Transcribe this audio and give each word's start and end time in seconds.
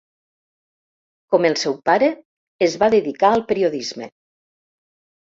Com 1.33 1.43
el 1.49 1.57
seu 1.63 1.75
pare, 1.89 2.07
es 2.67 2.77
va 2.83 2.87
dedicar 2.93 3.29
al 3.33 3.43
periodisme. 3.51 4.09